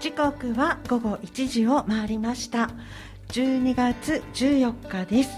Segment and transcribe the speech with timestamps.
[0.00, 2.70] 時刻は午後1時を回りました。
[3.28, 5.30] 12月14日です。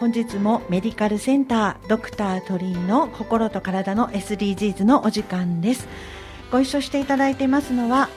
[0.00, 5.86] 本日もメディカルセンタードクター鳥居の心と体の SDGs のお時間です。
[6.50, 8.08] ご一緒していただいてますのは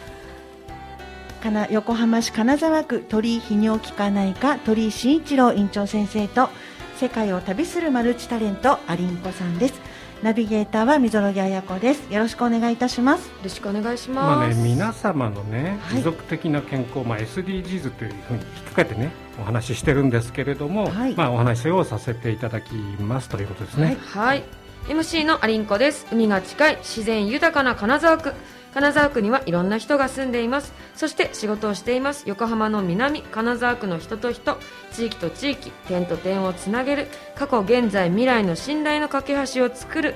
[1.70, 6.50] 横浜市金沢区鳥居泌尿器科内科鳥居慎一郎院長先生と
[6.96, 9.75] 世界を旅するマルチタレントアリンコさんです。
[10.23, 12.12] ナビゲーターは溝呂木彩子です。
[12.12, 13.27] よろしくお願いいたします。
[13.27, 23.98] よろしくお願いします、まあね、皆様のね、持続的な健康、まあ SDGs というふうに引っ掛けてねお話ししてるんですけれども、はい、まあお話をさせていただきますということですね。
[24.08, 24.44] はい、はい、
[24.88, 26.08] MC のアリンコです。
[26.11, 28.34] 海が近い自然豊かな金沢区
[28.77, 30.72] 金沢区にはいろんな人が住んでいます。
[30.95, 32.26] そして仕事をしています。
[32.27, 34.59] 横浜の南金沢区の人と人。
[34.91, 37.08] 地域と地域点と点をつなげる。
[37.34, 40.13] 過去現在未来の信頼の架け橋を作る。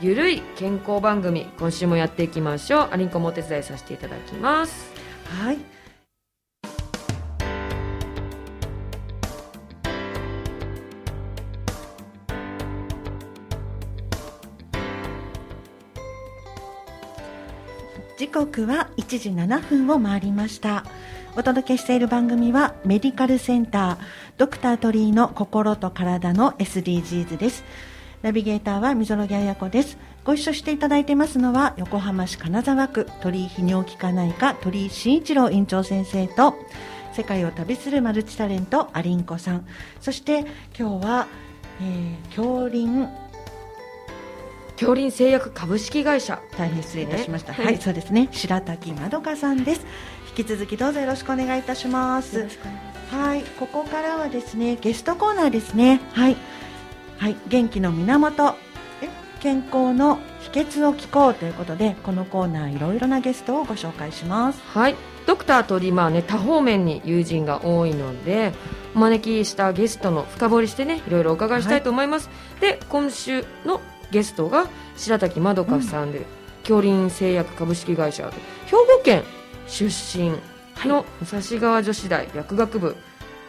[0.00, 2.88] ゆるい健康番組今週もやっていきましょう。
[2.90, 4.90] アリンコもお手伝いさせていただきます。
[5.44, 5.79] はい。
[18.30, 20.84] 刻は1時7分を回りました。
[21.36, 23.98] お届けしている番組はメディカルセンター
[24.36, 27.64] ドクタートリーの心と体の SDGs です。
[28.22, 29.98] ナビゲーターは溝呂木彩子です。
[30.24, 36.54] ご一緒していただいてますのは横浜市金沢区鳥居泌尿器科内科鳥居慎一郎院長先生と
[37.12, 39.66] 世界を旅するマルチタレントアリンコさん。
[40.00, 40.46] そして
[40.78, 41.26] 今日は、
[41.80, 43.08] えー、恐林
[44.80, 48.28] 恐林製薬株式会社大変失礼いたしました、ね、はい、そうですね。
[48.32, 49.84] 白滝まどかさんです。
[50.30, 52.48] 引き続きどうぞよろしくお願いいたします。
[53.10, 56.00] はいここからはですねゲストコーナーですね。
[56.14, 56.36] はい。
[57.18, 57.36] はい。
[57.48, 58.54] 元気の源。
[59.40, 64.62] 健康の秘訣を聞こうということでこのコーナーいろいろなゲストをご紹介します。
[64.64, 64.96] はい。
[65.26, 68.54] ドクターとりまあね多方面に友人が多いので
[68.94, 73.80] お招きしたゲストの深掘りしてねいろいろお伺いしたいと思います、はい、で今週の
[74.10, 76.26] ゲストが白滝まどかさんで、
[76.64, 78.30] 京林製薬株式会社
[78.66, 79.22] 兵庫県
[79.66, 80.30] 出身
[80.88, 82.96] の武蔵川女子大薬学部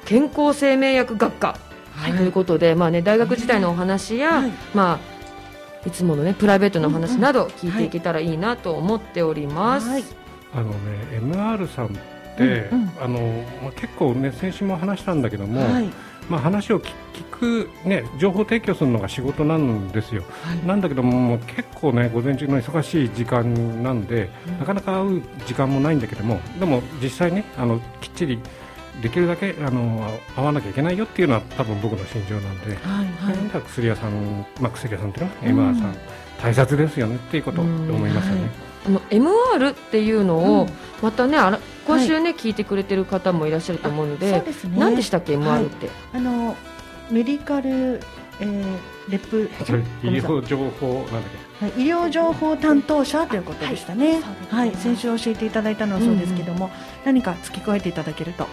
[0.06, 1.58] 健康生命薬学科、
[1.96, 5.00] はい、ということで、まあね、大学時代のお話や、はい、ま
[5.84, 9.90] あ、いつもの、ね、プライベートの話など聞いていけたらいいなと思っております。
[9.90, 10.04] はい、
[10.54, 10.76] あのね
[11.12, 11.98] MR さん、
[13.00, 13.20] あの
[13.64, 15.90] まあ、結構ね先週も話したんだけども、はい。
[16.30, 16.94] まあ、話を聞
[17.30, 28.40] く、ね、情報提供するのが仕事なんですよ、はい、なんだけども結構ね午前中の忙しい時間なんで、うん、なかなか会う時間もないんだけどもでも実際ねあのきっちり
[29.02, 35.96] できるだけあの会わなきゃいけないよっていうのは多分僕の心情なんで、はいはい、薬屋さん、まあ、薬屋さんっていうのは、うん、MR さん
[36.42, 38.71] 大切ですよねっていうことを思いますよね。
[38.86, 40.68] あの MR っていうのを
[41.02, 46.56] またね、あら今週ね、はい、聞いてくれてる方もいらっしゃると思うので、そうですね、何でしたっけ MR って、はい、あの
[47.10, 48.02] メディカル、
[48.40, 48.78] えー、
[49.10, 49.50] レプ
[50.04, 51.22] 医療情報なんだっ
[51.60, 54.22] け、はい、医療情報担当者ということでしたね。
[54.50, 56.72] はい、先週教えていただいたのはそうですけども、うん。
[56.72, 58.48] うん、何か付け加えていただけると。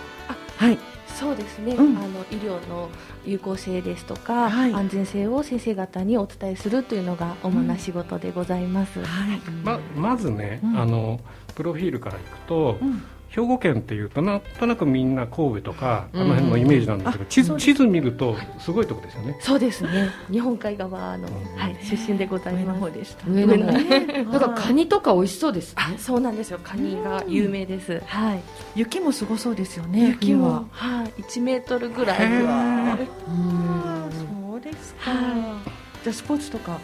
[0.59, 0.79] はい。
[1.07, 2.91] そうですね、うん、あの医療の
[3.25, 11.19] 有効性ですとか、はい、安全性を先生方にお伝えするというのが主な仕事でございます、うん、はい、ままずね、あの
[11.57, 12.79] プロフィールからいくと、
[13.29, 19.37] 兵庫県っていうとなんとなくみんな神戸とか、あの辺のイメージなんだけど、地図地図見るとすごいとこですよね。
[19.41, 20.11] そうですね。
[20.31, 22.65] 日本海側の、はい出身でございます。
[22.65, 23.31] 上の方でした。
[23.31, 24.33] 上の方。
[24.33, 26.59] だからカニとか美味しそうです、そうなんですよ。
[26.63, 28.03] カニが有名です。
[28.07, 28.41] はい。
[28.75, 30.09] 雪もすごそうですよね。
[30.09, 32.99] 雪もはい1メートルぐらいは。
[34.51, 35.13] そうですか。
[36.03, 36.79] じゃスポーツとか。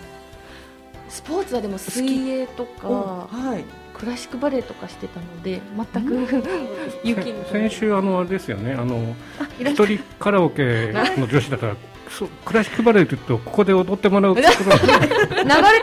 [1.09, 2.88] スポーツはでも水泳とか。
[2.88, 3.84] はい。
[3.94, 5.62] クラシックバレエとかしてたので
[5.93, 6.43] 全く
[7.05, 9.15] 雪に先週あのあれですよねあの
[9.60, 11.77] 一人カラオケの女子だから
[12.10, 14.50] そうクラシックバレエというとここで踊ってもらう 流れ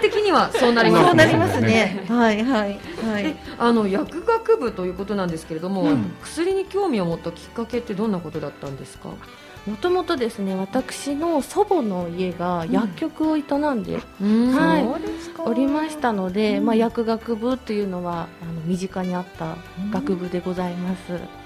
[0.01, 2.05] 的にはそうなります、ね、そうなりますね。
[2.07, 3.35] はいはいはい。
[3.57, 9.09] あの薬学部ということなんですけれども、うん、薬に興味を持ったきっかけってどんなことだったんですか？
[9.67, 14.87] もともとですね私の祖母の家が薬局を営んで、うん、はい、
[15.39, 19.57] おりましたので、うん、まあ、薬学部というのはあの身近にあった
[19.91, 21.40] 学部でございます。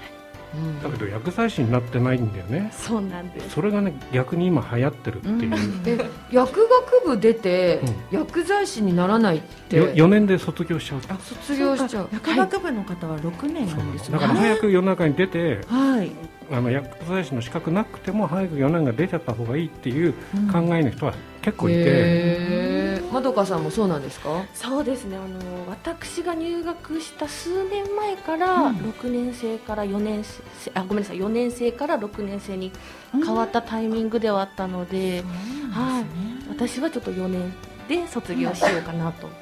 [0.82, 2.70] だけど薬剤師になってないんだよね。
[2.72, 3.50] そうなんです。
[3.50, 5.54] それがね逆に今流行ってるっていう。
[5.86, 7.80] え薬学部出て、
[8.10, 11.00] 薬剤師にならないって4年で卒業しちゃう。
[11.08, 12.08] あ卒業しちゃう。
[12.12, 16.10] 薬学部の方は6年なんですよ、だから早く世の中に出て、はい、
[16.50, 20.12] あの薬剤師の資格なくても早く4年が出ちゃった方がいいっていう
[20.52, 21.14] 考えの人は
[21.46, 23.00] 結構いて。
[23.12, 24.44] まどかさんもそうなんですか？
[24.52, 25.16] そうですね。
[25.16, 31.18] あの私が入学した数年前から6年生から4年生、あごめんなさい。
[31.18, 32.72] 4年生から6年生に
[33.12, 35.22] 変わったタイミングではあったので,、
[35.70, 36.04] はい、
[36.48, 37.54] 私はちょっと4年
[37.88, 39.34] で卒業しようかなと、はい、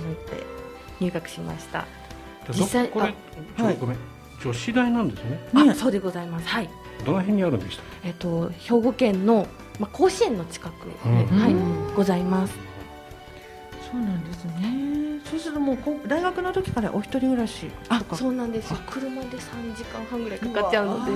[0.00, 0.42] 思って
[1.00, 1.86] 入学しました。
[2.48, 3.14] 実際これ
[3.62, 3.98] はい、ごめん。
[4.42, 5.38] 女子大なんですね。
[5.70, 6.48] あそうでございます。
[6.48, 6.70] はい。
[7.04, 9.46] どの辺にあるんでしたえっと兵庫県の
[9.80, 10.92] まあ、甲子園の近くで、
[11.36, 11.54] はい、
[11.96, 12.54] ございます。
[13.90, 15.20] そうなんですね。
[15.30, 18.78] そうするともう大学の時からお一人暮らしあ、そうなんですよ。
[18.86, 21.12] 車で三時間半ぐらいかかっちゃうので。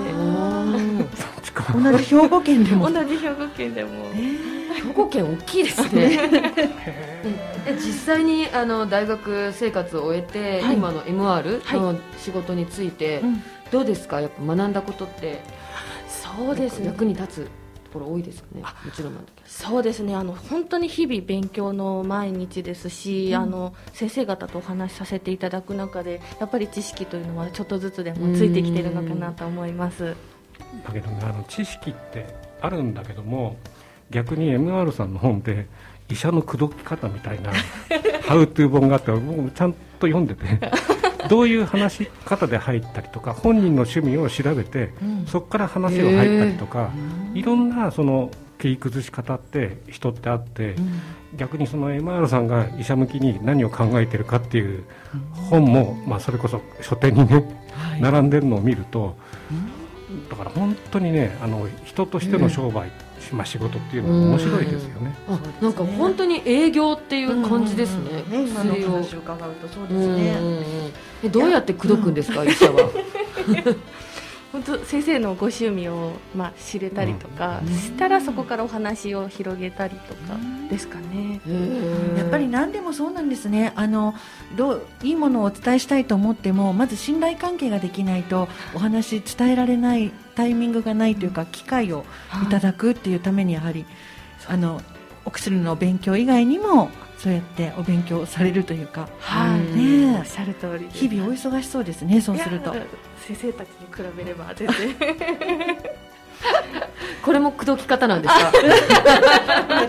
[1.72, 2.90] 同じ兵庫県でも。
[2.90, 3.90] 同じ兵庫県でも。
[4.12, 6.52] 兵庫県大きいですね。
[7.76, 13.22] 実際にあの大学生活を終えて、はい、今の MR の仕事について、
[13.70, 14.20] どうですか？
[14.20, 15.42] やっぱ学んだことって。
[16.08, 16.86] そうですね。
[16.86, 17.50] 役に立つ。
[17.88, 20.14] ところ多いですねもちろんなんだけどそうですね。
[20.14, 30.14] あの本当に日々勉強の毎日ですし、うん、あの先生方とお話しさせていただく中でやっぱり知識というのはちょっとずつでもついてきてるのかなと思います。
[30.86, 32.26] だけどねあの知識って
[32.60, 33.56] あるんだけども
[34.10, 35.66] 逆に MR さんの本で
[36.10, 37.52] 医者の口説き方みたいな
[38.26, 40.44] ハウトゥー本があって僕もちゃんと読んでて
[41.28, 46.90] どういう話し方で入ったりとか本人の趣味を調べて、うん、そこから話を入ったりとか、
[47.34, 51.00] いろんなその切り崩し方って人ってあって、うん、
[51.36, 54.84] 逆にその MR さんが医者向きに何を考えてるかっていう
[55.50, 59.16] 本も、まあ、それこそ書店にね、はい、並んでるのを見ると、
[60.30, 62.90] だから本当にねあの人としての商売、
[63.32, 65.14] まあ、仕事っていうのは面白いですよね。
[65.28, 68.22] あなんか本当に営業っていう感じですね。
[68.30, 70.36] ね今の話を伺うとそうですね。
[71.24, 72.90] えどうやって口説くんですか医者は？
[74.52, 80.38] 本当先生のご趣味をまあ知れたりとかしたらそこからお話を広げたりとか
[80.70, 81.40] ですかね。
[82.16, 83.72] やっぱり何でもそうなんですね。
[83.76, 84.14] あの
[84.56, 92.04] どういいものをお伝えしたいと思ってもまず信頼関係ができないとお話伝えられないタイミングがないというか機会を
[92.44, 93.84] いただくっていうためにやはり
[94.46, 94.80] あの
[95.24, 102.20] お薬の勉強以外にもそうやってお勉強されるというか、はい、ね、おっしゃる通り日々お忙しそうですね。
[102.20, 102.72] そうすると。
[103.26, 104.94] 先生たちに比べれば全然。
[107.24, 108.52] これも口説き方なんですか？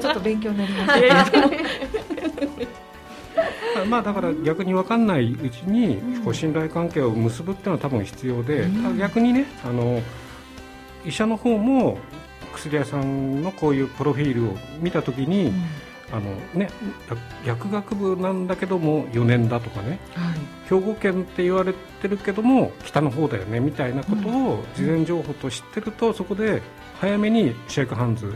[0.02, 0.88] ちょっと勉強になりま
[1.26, 1.48] した
[3.86, 10.02] まあだから逆に分かんないうちにこう信頼関係を結ぶっていうのは多分必要で、うん、逆にねあの
[11.06, 11.98] 医者の方も
[12.54, 15.54] 薬屋さんのこういうプロフィールを見たときに、うん、
[16.12, 16.70] あのね、
[17.46, 26.62] 薬学部なんだけども4年だとかね、はい、兵庫県って言われてるけども北の方だよねみたいなことを事前情報と知ってると、そこで
[27.00, 28.34] 早めにシェイクハンズ、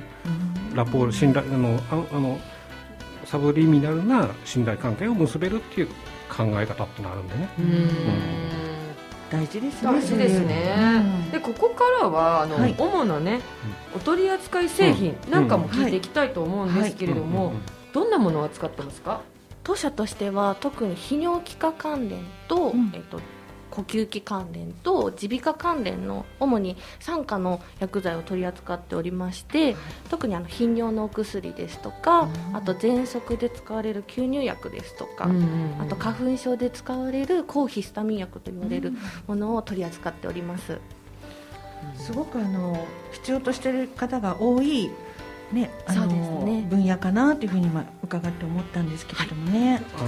[0.73, 2.39] ラポール信頼あのあの
[3.25, 5.87] サブリミナルな信頼関係を結べるっていう
[6.29, 7.49] 考え方ってなるんでね。
[7.59, 8.52] うん
[9.33, 9.91] 大事ですね。
[9.91, 10.75] 大事ですね、
[11.25, 13.41] うん、でここからはあの、はい、主なね、
[13.95, 17.53] お取り扱い製品なんかも聞いていきたいと思うんですけれども、
[17.93, 19.21] どんなものを扱ってますか？
[19.63, 23.19] 当社としては特に泌尿器科関連と、うん、えっと、
[23.73, 29.75] 呼吸器関連と耳鼻科関連の主に傘下の薬剤を取り扱っておりまして
[30.09, 35.27] 特にあの頻尿のお薬ですとか、あと喘息で使われる吸入薬ですとか、
[35.79, 38.93] あと花粉症で使われる抗ヒスタミン薬と言われる
[39.25, 40.77] ものを取り扱っております。
[41.97, 44.91] すごくあの必要としている方が多い
[45.51, 46.07] ね、あの、
[46.45, 47.69] ね、分野かなというふうに
[48.03, 49.81] 伺って思ったんですけれどもね。
[49.97, 50.07] あの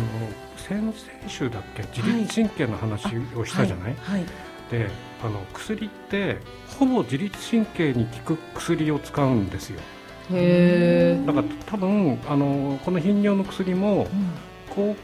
[0.67, 0.93] 先々
[1.27, 3.05] 週だっけ自律神経の話
[3.35, 4.21] をしたじゃない、はい。
[4.21, 4.25] はい、
[4.71, 4.89] で
[5.23, 6.39] あの薬って
[6.79, 9.79] ほぼ自律神経に効く薬を使うんですよ。
[10.31, 14.07] へだから多分あのこの頻尿の薬も、うん、
[14.75, 14.95] こう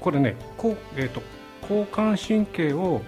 [0.00, 1.22] これねこう、えーと、
[1.62, 3.00] 交感神経を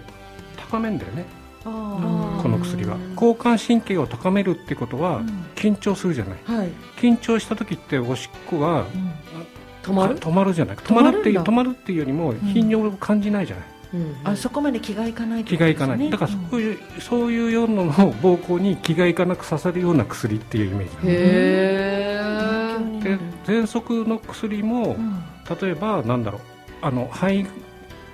[0.57, 1.25] 高めんだよね。
[1.63, 2.97] この薬は。
[3.15, 5.21] 交感神経を高めるってことは、
[5.55, 8.85] 緊張するじゃない、はい、緊張した時っておしっこは、
[9.89, 10.17] 止まる？
[10.17, 10.75] 止まるじゃない。
[10.77, 16.09] 止まるっていう止まるっていうよりも頻尿を感じないじゃない、うんあそこまで気がいかない、ね、気がいかない。
[16.09, 21.07] だからそういう、うん、そういうようなのを膀胱に気がいかなく刺さるような薬っていうイメージ。
[21.07, 21.09] へ
[23.03, 25.23] えで喘息の薬も、うん、
[25.59, 26.41] 例えばなんだろう。
[26.81, 27.45] あの肺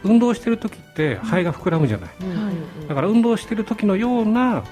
[0.03, 2.09] 運動してる時って肺が膨らむじゃない、
[2.87, 4.63] だから運動してる時のような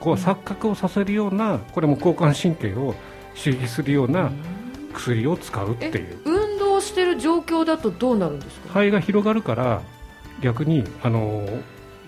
[0.00, 2.94] こう錯覚をさせるようなこれも交感神経を
[3.34, 4.30] 刺激するような、
[4.94, 6.18] 薬を使うっていう。
[6.24, 8.68] 運動してる状況だとどうなるんですか？
[8.68, 9.82] 肺が広がるから
[10.40, 11.46] 逆にあの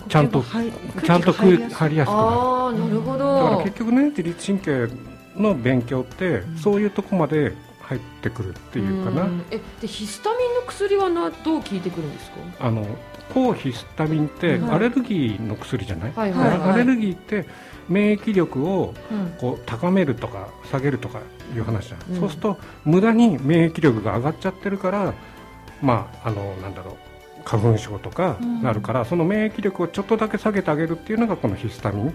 [0.08, 1.96] ちゃんとちゃんと入りやすくなる。
[2.08, 3.34] あなるほど。
[3.34, 4.88] だから結局ね自律神経
[5.36, 7.52] の勉強って、そういうとこまで
[7.82, 9.28] 入ってくるっていうかな。
[9.50, 12.36] えでヒスタミンの薬はなどう効いてくるんですか？
[12.60, 12.86] あの
[13.34, 16.58] 抗ヒスタミンってアレルギーの薬じゃない、はいはい。
[16.72, 17.44] アレルギーって
[17.88, 18.94] 免疫力を
[19.40, 21.20] こう高めるとか下げるとか
[21.54, 25.14] いう話じゃん、うん、そうすると無駄に免疫力が上がっちゃってるから
[25.82, 27.06] まああのなんだろう
[27.44, 32.14] 花粉症とかなるから、うん、その免疫力をちょっとだけ下げてあげるっていうのがこのヒスタミン。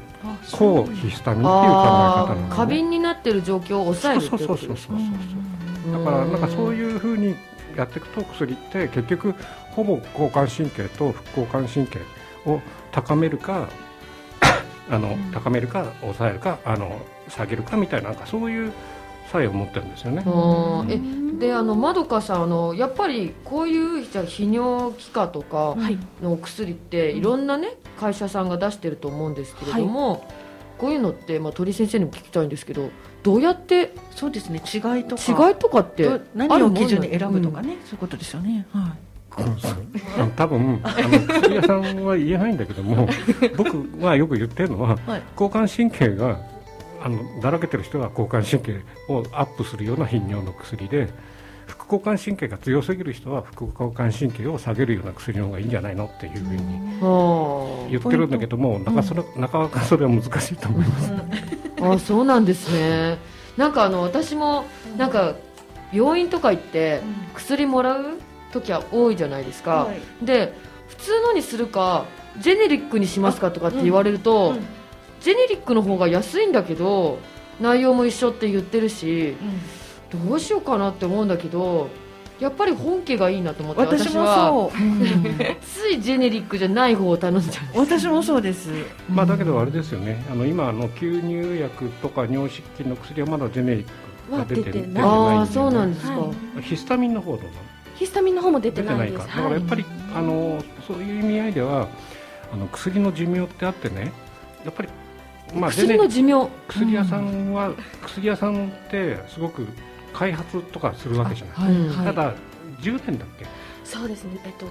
[0.51, 1.81] 抗ヒスタミンっていう考え
[2.27, 4.97] 方なの、過敏になってる状況を抑えるってことですかそうそうそう
[5.87, 7.35] そうだからなんかそういうふうに
[7.77, 9.35] やっていくと薬って結局
[9.71, 11.99] ほぼ交感神経と副交感神経
[12.45, 12.59] を
[12.91, 13.69] 高めるか
[14.91, 18.71] あの、うん、高めるか抑えるかあの下げるかみたいななんかそういう
[19.31, 20.23] 作用を持ってるんですよね。
[20.89, 20.99] え
[21.39, 25.75] であのまどかさんあのやっぱりこういうじゃ泌尿器科とか
[26.21, 30.21] の薬っていろんなね会社さんが出してると思うんですけれども、はい、
[30.77, 32.89] こういうのって、まあ、鳥先生にも聞きたいんですけど
[33.23, 34.61] どうやってそうですね。
[34.61, 35.49] 違いとか。
[35.49, 38.67] 違いとかって何を基準に選ぶとかね、うん、そういうことですよね。
[38.73, 39.10] はい
[40.35, 43.07] 多分あの薬屋さんは言えないんだけども
[43.57, 46.39] 僕はよく言ってるのは、はい、交感神経が
[47.03, 51.09] あのだらけてる人は交感神経をアップするような頻尿の薬で
[51.67, 61.13] 副交感神経が強すぎる人は副交感神経を下げるような薬の方がいいんじゃないのっていうふうに言ってるんだけども、なかそれなかなかそれは難しいと思います。
[61.81, 63.17] あそうなんですね。
[63.57, 64.65] なんかあの私も
[64.97, 65.35] なんか
[65.91, 67.01] 病院とか行って
[67.33, 68.19] 薬もらう
[68.51, 70.53] 時は多いじゃないですか、はい、で
[70.87, 72.05] 普通のにするか
[72.39, 74.65] ジェネリックにしますかとかって言われると、うんうん、
[75.19, 77.19] ジェネリックの方が安いんだけど
[77.59, 79.35] 内容も一緒って言ってるし、
[80.11, 81.89] うん、どうしようかなって思うんだけど
[82.41, 84.77] やっぱり本家がいいなと思って私もそう、
[85.61, 87.79] ついジェネリックじゃない方を頼んじゃう。
[87.81, 88.71] 私もそうです、
[89.07, 90.25] まあ、だけどあれですよね。
[90.31, 95.99] あの今の吸入薬とか尿失禁の薬はまだジェネリックが出て出てないああそうなんで。
[95.99, 97.51] すか、はい、ヒスタミンの方どうなの
[98.01, 99.27] ヒスタミンの方も出てないです。
[99.27, 101.87] だからやっぱり、はい、あのそういう意味合いでは
[102.51, 104.11] あの薬の寿命ってあってね
[104.65, 104.89] やっぱり
[105.53, 106.49] まあ、薬の寿命。
[106.67, 109.67] 薬屋さんは、うん、薬屋さんってすごく
[110.13, 112.33] 開発とかするわけじゃない、はい、ただ
[112.79, 113.45] 10年だっけ？
[113.83, 114.39] そうですね。
[114.45, 114.65] えっと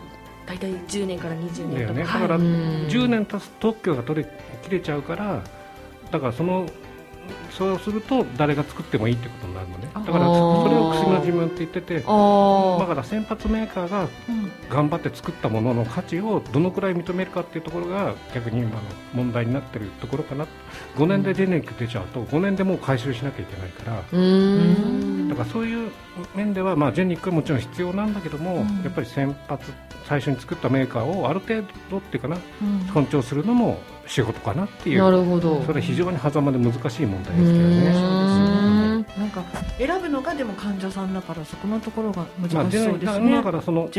[0.44, 4.28] 大体10年から20年とか、ね、だから10年経つと特許が取れ
[4.64, 5.40] 切れちゃうから
[6.10, 6.66] だからその
[7.50, 9.88] そうすると誰が作ってもいいってことになるのね。
[9.94, 14.08] だからそれを薬の寿命って言っててだから先発メーカーが
[14.70, 18.76] 頑張って作ったものの価値をどのくらい認めるかっていうところが逆に今の
[19.14, 20.46] 問題になってるところかな。
[20.96, 23.96] 5年でジェネリック出ちゃうと5年でもう回収しなきゃいけないから。
[25.30, 25.90] だからそういう
[26.34, 29.72] 面では、まあ、ジェネリックはもちろん必要なんだけども、やっぱり先発
[30.06, 32.36] 最初に作ったメーカーをある程度っていうかな、
[32.92, 34.98] 尊重するのも仕事かなっていう。
[34.98, 35.62] なるほど。
[35.62, 38.20] それ非常に狭間で難しい問題ですけどね
[39.18, 39.44] なんか
[39.78, 43.90] 選ぶのがでも患者さんだからそこのところが難しそうですね、まあ、だからその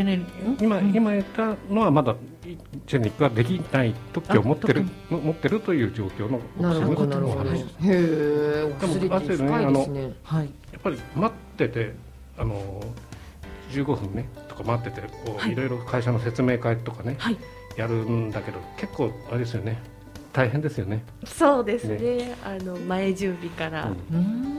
[0.60, 2.15] 今今言ったのはまだ
[2.88, 7.51] ジェネリックができない特許を持ってる持ってるという状況のなるほどなるほど。
[7.51, 9.79] へえでもあとねあの、
[10.24, 11.93] はい、やっぱり待ってて
[12.38, 12.81] あの
[13.71, 17.38] 15分ねとか待っててこう、はい、いろいろ会社の説明会とかね、はい、
[17.77, 19.81] やるんだけど結構あれですよね
[20.33, 21.03] 大変ですよね。
[21.25, 21.97] そうですね。
[21.97, 23.91] ねあの前準備から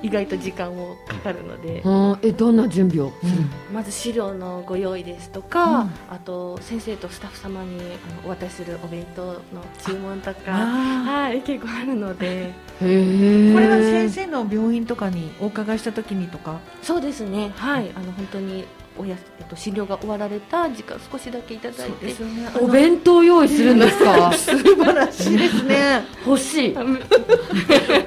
[0.02, 1.82] 意外と時間もかかるので。
[1.84, 9.40] うん、えどんな準備を、うん、まず資料のご用意ですとか、うん、あと先生とスタッフ様にあのお渡しするお弁当の
[9.84, 12.52] 注文とか、はい結構あるので。
[12.78, 16.58] これは先生の病院とかにお伺いした時にとか？
[16.82, 17.52] そうですね。
[17.56, 18.66] はい、あの本当に
[18.99, 22.14] おやえっと、診療が終わられた時間少しだけいただいて、ね、
[22.61, 24.32] お弁当用意するんですか？
[24.37, 26.04] 素晴らしいですね。
[26.26, 26.75] 欲しい。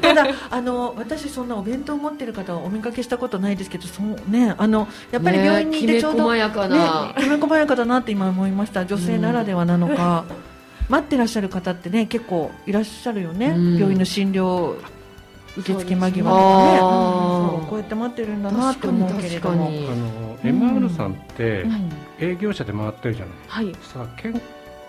[0.01, 8.85] ただあの私そんなお弁当を持ってる方はお見かけしたことないですけどそうねあのやっぱり病院にいてちょうど、ね、きめ細やかな、ね、きめ細やかだなって今思いました。
[8.85, 10.35] 女性ならではなのか、うん、
[10.93, 14.75] 待ってらっしゃる方ってね結構いらっしゃるよね、うん、病院の診療
[15.57, 19.65] 受付間際とかね、こうやって待ってるんだなって思うけれども。
[19.65, 21.65] あの MR さんって
[22.19, 24.41] 営業車で回ってるじゃない、はい、さあけん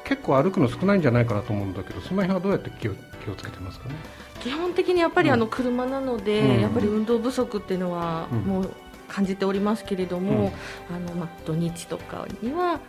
[0.04, 2.94] 結構歩くの少ないんじゃないかなと思うんだけどその辺はどうやって気を
[3.24, 3.94] 気をつけてますかね？
[4.40, 8.70] 基本的にやっぱりあの車なので、うん、やっぱり運動不足っていうのはもう
[9.08, 10.52] 感じておりますけれども、
[10.90, 12.80] うん、あのまあ、土日とかにはあの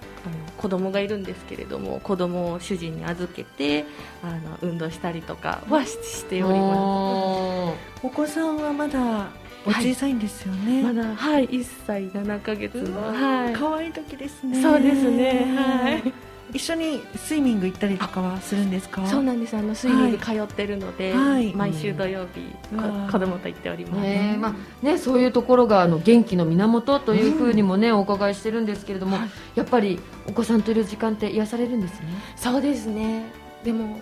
[0.58, 3.86] 子供がいるんですけれども子供を主人に預けて
[4.24, 8.06] あの運動したりとかはしております。
[8.06, 9.30] お子さんはまだ
[9.66, 14.62] お小さいんですよね、はい、まだはい1歳7か月の、はい、可愛い時ですね。
[14.62, 15.56] そうですね。
[15.56, 16.14] はい
[16.54, 19.06] 一緒にスイミング行ったりとかはするんですか？
[19.08, 19.56] そうなんです。
[19.58, 22.40] あのスイミング通ってるので、はい、毎週土曜日、
[22.74, 32.08] うん、子供と行っております、ねまあね、そういうところがあの元気の源というふうにもね、うん、お伺いしてるんですけれども、はい、やっぱりお子さんといる時間って癒されるんですね？
[32.36, 33.26] そうですね。
[33.64, 34.00] でも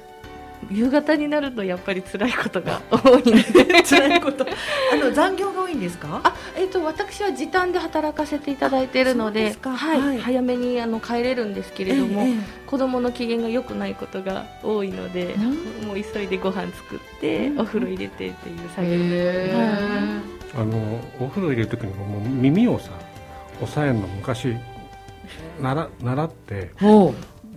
[0.72, 3.84] 夕方になるとやっぱり辛いことが 多いので。
[3.84, 4.46] 辛いこと。
[4.94, 6.22] あの残業が多いんですか？
[6.24, 12.34] あ、えーと、私は時短で働かせていただいているのではい、はい、早めにあの帰れるんですけれども、ええ、
[12.68, 15.36] 子供の機嫌が良くないことが多いので、
[15.86, 18.98] もう急いでご飯作って、お風呂入れてっていう作業。
[19.10, 19.54] で、
[20.58, 22.92] あのお風呂入れる時にもう耳をさ
[23.62, 24.56] 押さえるの昔
[25.62, 26.72] 習習って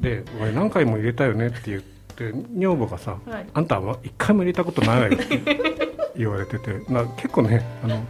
[0.01, 1.98] で「俺何回も入れたよね」って言って。
[2.27, 5.41] って女房がさ、はい、あんたは一回も入れたことないわよって
[6.19, 8.05] 言われててな結構ねあの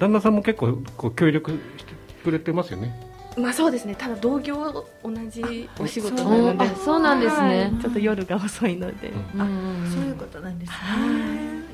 [0.00, 3.12] 旦那さんも結構こう協力してくれてますよね。
[3.36, 3.94] まあそうですね。
[3.94, 6.76] ただ同業同じお仕事なので。
[6.76, 9.46] そうなんですね、ちょっと夜が遅いので、うん、あ
[9.90, 10.76] そういうことなんですね、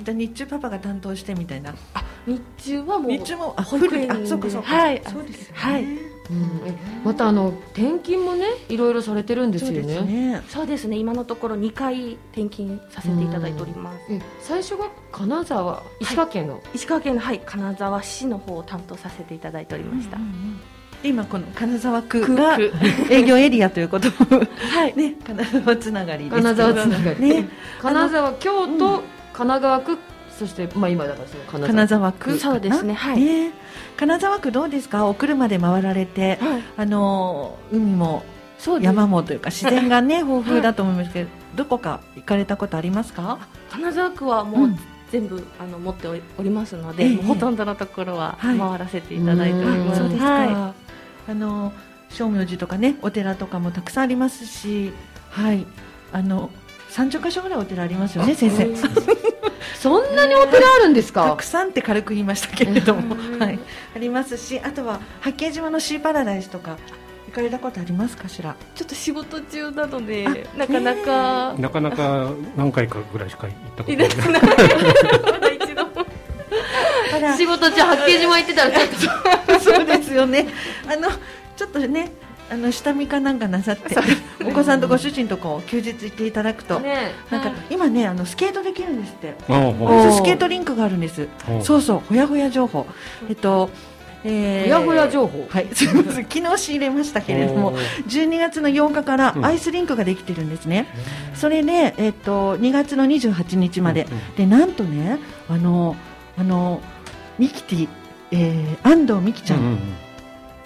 [0.04, 1.74] じゃ日中パパが担当してみたいな。
[1.94, 4.68] あ日中はもう日中もあ保育園あそうかそうか。
[4.68, 5.02] はい。
[5.04, 6.60] そうです、ね、はいうん、
[7.04, 10.42] またあの転勤もねいろいろされてるんですよね。
[10.48, 10.96] そうですね。
[10.96, 17.40] 今のところ2回転勤させていただいております、うん、最初が金沢石川県の、はい、石川県のはい。
[17.44, 20.60] 金沢市の方を担当させていただいておりました、うんうんうん。
[21.02, 22.58] 今この金沢区が
[23.10, 24.96] 営業エリアということ はい。
[24.96, 27.20] ね金沢つながり金沢つながり。
[27.20, 27.48] ね。
[27.80, 29.98] 金沢京都、神奈川区
[30.38, 32.94] そしてまあ今だからその金沢区そうですね。
[32.94, 33.52] はい、ね
[33.98, 35.06] 金沢区どうですか？
[35.06, 38.22] お車で回られて、はい、あの海も
[38.80, 43.38] 山もというか自然がね 豊富だと思いますけど、はい、どこか行かれたことありますか？
[43.70, 44.78] 金沢区はもう、うん。
[45.10, 50.00] 全部あの持っておりますので、ええ、ほとんどのところは回らせていただいております。
[50.00, 50.48] そうですか、はい、
[51.30, 51.72] あの
[52.10, 54.92] 正明寺とかねお寺とかもたくさんありますし、
[55.30, 55.64] はい。
[56.12, 56.50] あの
[56.98, 58.66] 三十箇所ぐらいお寺ありますよね先生。
[59.80, 61.30] そんなにお寺あるんですか？
[61.30, 61.68] たくさん。
[61.68, 63.58] って軽く言いましたけれども、はい、
[63.94, 66.76] ありますしあとは八景島のシーパラダイスとか
[67.28, 68.56] 行かれたことありますかしら？
[68.74, 74.08] ちょっと仕事中なのでなかなかなかなか何回かぐらいしか行ったことない。
[77.36, 78.88] 仕事中八景島行ってたらちょっ
[79.46, 79.60] と。
[79.62, 80.48] そうですよね。
[80.90, 81.08] あの
[81.56, 82.10] ちょっとね
[82.50, 83.94] あの下見かなんかなさって
[84.44, 89.34] お子さんとご主人とこう休日行っていただくと、ね、なんか今ねあのスケートできるんですって。
[89.38, 91.28] スケートリンクがあるんです。
[91.62, 92.86] そうそうほやほや情報。
[93.28, 93.70] えっと
[94.24, 95.46] えー、ほやほや情報。
[95.48, 95.68] はい。
[95.74, 96.24] すみません。
[96.24, 97.76] 昨日仕入れましたけれども
[98.08, 100.86] 12月の8日からアイスリンクができてるんですね、
[101.30, 104.16] うん、それで、えっと2月の28日まで、うん。
[104.16, 105.96] うん、でなんとねあの
[106.38, 106.80] あの
[107.38, 107.88] ミキティ、
[108.32, 109.78] えー、安藤美希ちゃん、うんうん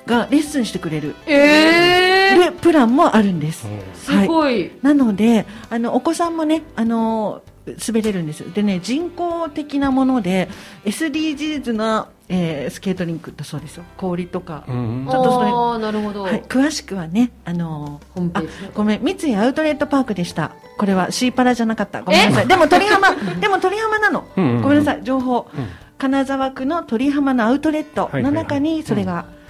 [0.07, 10.49] がレッスンしてくれる、えー、でプランもあるんです、すごい、なのであのお子さんもねあの滑れるんですでね人工的なもので
[10.85, 13.85] SDGs な、えー、スケートリンクだそうですよ。
[13.97, 15.83] 氷とか、うん、ちょっとそれ。
[15.85, 18.43] なるほど、はい、詳しくはねあのあ
[18.75, 19.03] ごめん。
[19.03, 20.53] 三井アウトレットパークでした。
[20.77, 22.03] これはシーパラじゃなかった。
[22.03, 22.49] ごめんなさい。
[22.49, 25.05] でも鳥浜 でも鳥浜なの、ごめんなさい。
[25.05, 29.35] 情報、うん、金沢区の鳥浜のアウトレットの中にそれが、はいはい。
[29.35, 29.42] はい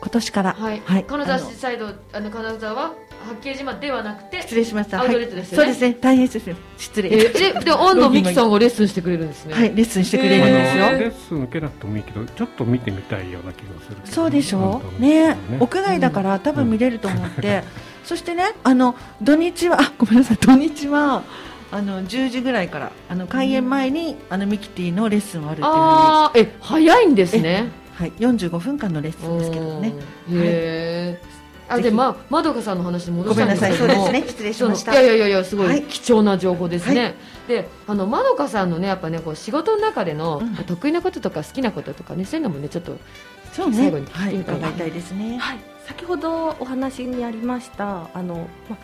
[0.00, 2.94] 今年から、はい、はい、金沢市サイドあの金沢は
[3.28, 5.00] 八景島ではなくて失礼しました。
[5.00, 6.00] アウトレットですよね、はい、そうですね。
[6.00, 6.56] 大変です。
[6.76, 9.54] 失礼、えー、でで安藤美希さんがレッスンしてくれるんですね。
[9.54, 9.74] はい。
[9.74, 15.02] レッスンしてくれるんですよ、レッスン受けなくてもいいけどちょっと見てみたいような気がする、ね、そうでしょう。
[15.02, 17.62] ね、ね、屋外だから多分見れると思って、うん、
[18.04, 20.36] そしてねあの土日はあごめんなさい。
[20.36, 21.24] 土日は
[21.70, 29.92] あの10時ぐらいからあの開演前に、あのミキティのレッスンはあるっていうあえ早いんですねはい、45分間のレッスンですけどね。
[30.30, 34.06] へー、はい、あでまあまどかさんの話に戻したんですけどごめんなさい。
[34.06, 34.28] そうですね。
[34.28, 34.92] 失礼しました。
[34.92, 37.14] いやいやいやすごい貴重な情報ですね、はい、
[37.48, 42.96] であのまどかさんのねやっぱねこう仕事の中での、得意なこととか好きなこととかねそういうのもねちょっと
[43.50, 45.38] 最後に聞いてみたい、はい、伺いたいですね。
[45.38, 45.58] はい。
[45.88, 48.76] 先ほどお話にありましたあの、ま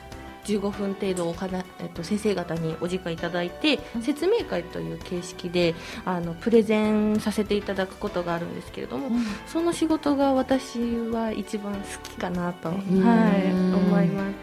[0.45, 10.79] 15分程度おかな、えっと、先生方にお時間いただいて、うん、説明会という形式であのプレゼンさせていただくことがあるんですけれども、うん、その仕事が私
[11.11, 14.35] は一番好きかなと、はい、思います。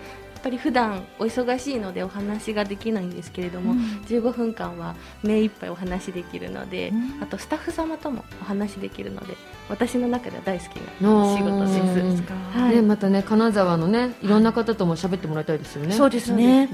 [0.41, 9.35] ぱり普段お忙しいのでお話ができないんですけれども、うん、15分間は目いっぱいお話できるので、うん、あとスタッフ様ともお話できるので
[9.69, 12.23] 私の中では大好きな仕事です。
[12.57, 15.93] はい、でまたね金沢のねいろんな方とも喋ってもらいたいですよね。
[15.93, 16.69] そうですね。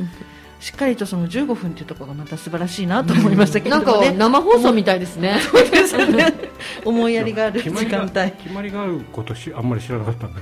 [0.60, 5.40] しっかりとその15分というところがまた素晴らしいなと思いましたけど、ね、なんか生放送みたいですね。
[5.52, 6.34] そうですね。
[6.84, 8.32] 思いやりがある時間帯。
[8.32, 10.42] 決まりがあることしあんまり知らなかったんだ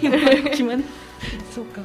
[0.00, 0.50] けど、 ね。
[0.50, 0.84] 決まり。
[1.60, 1.82] そうか。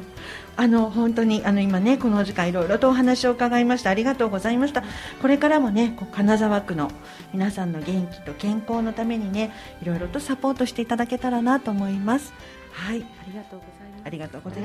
[0.56, 3.90] あの本当にあの今ねこの時間いろいろとお話を伺いました。
[3.90, 4.82] ありがとうございました。
[5.20, 6.90] これからもねこう金沢区の
[7.32, 12.32] 皆さんの元気と健康のためにねいろいろとサポートしていただけたらなと思います。
[12.72, 13.02] はい。
[13.02, 14.02] ありがとうございます。
[14.06, 14.56] ありがとうござ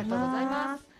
[0.41, 0.90] います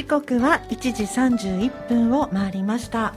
[0.00, 3.12] 時刻は1時31分を回りました。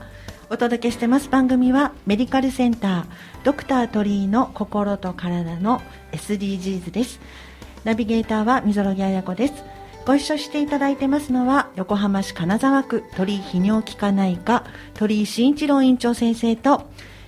[0.50, 1.30] お届けしてます。
[1.30, 3.04] 番組はメディカルセンター
[3.42, 5.80] ドクター鳥居の心と体の
[6.12, 7.20] SDGs です。
[7.84, 9.54] ナビゲーターは溝呂木彩子です。
[10.04, 16.86] ご一緒していただいてますのは横浜市金沢区鳥居泌尿器科内科鳥居慎一郎院長先生と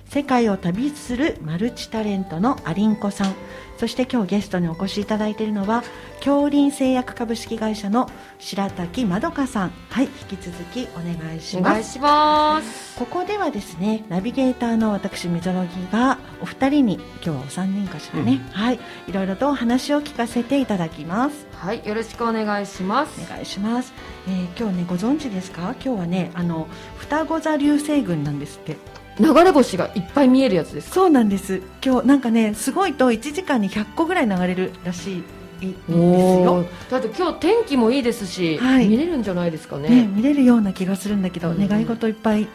[0.09, 3.35] 世界を旅するマルチタレントのアリンコさん。
[3.77, 5.83] そして今日ゲストにお越しいただいているのは
[6.19, 9.71] 京林製薬株式会社の白滝まどかさん。
[9.91, 11.69] はい引き続きお願いします。
[11.69, 12.97] お願いします。
[12.97, 18.79] ここではですねナビゲーターの私みぞろぎがお二人に今日はお三人かしらね、はい。
[19.07, 21.45] いろいろとお話を聞かせていただきます。
[21.51, 23.21] はいよろしくお願いします。
[23.21, 23.93] お願いします、
[24.27, 25.75] えー今日ねご存知ですか？
[25.83, 26.67] 今日はねあの
[26.97, 28.77] 双子座流星群なんですって
[29.19, 30.95] 流れ星がいっぱい見えるやつですか？
[30.95, 31.61] そうなんです。
[31.83, 36.63] 今日なんかねすごいと1時間に100個ぐらい流れるらしいんですよ。
[36.63, 36.91] ー。
[36.91, 38.87] だって今日天気もいいですし、はい。
[38.87, 39.89] 見れるんじゃないですかね。
[39.89, 41.67] ね見れるような気がするんだけど、うん。
[41.67, 42.47] 願い事いっぱい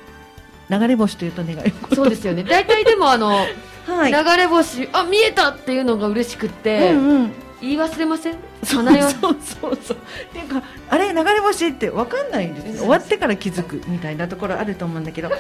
[0.70, 1.96] 流れ星というと願い事。
[1.96, 2.44] そうですよね。
[2.44, 3.29] 大体でもあの、
[3.87, 4.12] はい。
[4.12, 8.37] 流れ星あ見えたっていうのが嬉しくって、うんうん言い忘れません？
[8.64, 9.77] そうそうそう。
[9.77, 10.01] そうっ
[10.33, 12.75] ていうかあれ流れ星って分かんないんですよ。
[12.81, 15.33] 終わってから気づくみたいなところあると思うんだけどあ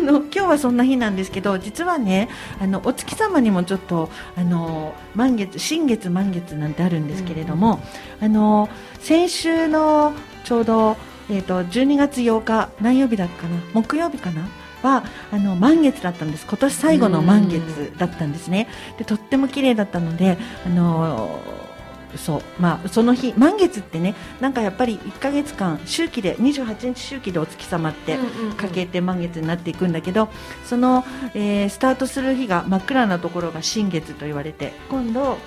[0.00, 2.28] の今日はそんな日なんですけど実はね
[2.60, 7.82] あのお月様にもちょっとあの満月新月満月なんてあるんですけれども、
[8.20, 8.68] あの
[9.00, 10.96] 先週のちょうど、
[11.28, 13.60] えー、と12月8日何曜日だっけかな？
[13.72, 14.48] 木曜日かな？
[14.82, 16.46] はあの満月だったんです。
[16.46, 18.68] 今年最後の満月だったんですね。
[18.98, 21.40] でとっても綺麗だったのであの
[22.16, 22.42] そう。
[22.58, 28.18] まあその日満月ってねなんかやっぱり1ヶ月間周期で28日周期でお月様って
[28.56, 30.28] かけて満月になっていくんだけど
[30.64, 35.38] その、えースタートする日が真っ暗なところが新月と言われて今度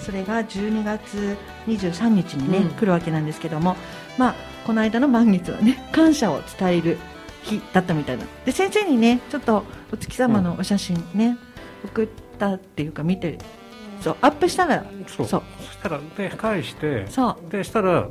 [0.00, 2.70] それが12月23日にね、うん。
[2.70, 3.76] 来るわけなんですけども
[4.18, 4.34] まあ
[4.66, 6.98] この間の満月はね感謝を伝える
[7.42, 8.24] 日だったみたいな。
[8.44, 11.36] で先生にねちょっとお月様のお写真ね、
[11.84, 12.08] 送っ
[12.38, 13.38] たっていうか見て
[14.00, 15.26] そうアップしたらそう。
[15.26, 15.42] そう。
[15.58, 17.50] そしたらで返してそう。
[17.50, 18.10] でしたらと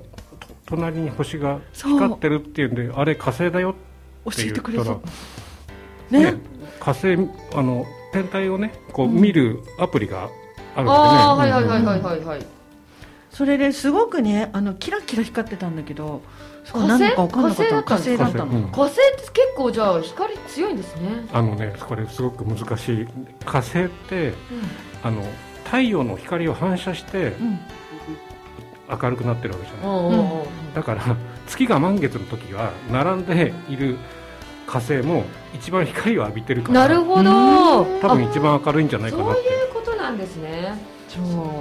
[0.65, 3.79] 隣に星が光ってるっていうんであれ火星だよって
[4.25, 5.01] 教え言ってたらくれそう
[6.13, 6.35] ね。
[6.79, 7.13] 火星
[7.55, 10.29] あの天体をねこう見るアプリが
[10.75, 12.45] あるんでね、ああ、はいはいうんはいはいはいはい。
[13.31, 16.21] それですごくねあのキラキラ光ってたんだけど
[16.65, 16.87] 火星？
[16.87, 17.83] 何か分かんなかったの。
[17.83, 18.91] 火星火星だったの、火星。
[18.93, 21.27] って結構じゃあ光強いんですね。
[21.33, 23.07] あのねこれすごく難しい。
[23.45, 24.33] 火星って
[25.03, 25.23] あの
[25.65, 27.59] 太陽の光を反射してうん。
[28.89, 30.45] 明るくなってるわけじゃない、
[30.75, 31.15] だから
[31.47, 33.97] 月が満月の時は並んでいる
[34.67, 35.23] 火星も
[35.55, 37.83] 一番光を浴びてるからなるほど。
[37.83, 38.01] うん。
[38.01, 39.33] 多分一番明るいんじゃないかなって。
[39.35, 40.77] そういうことなんですね。